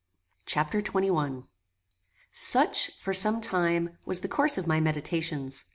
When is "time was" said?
3.39-4.21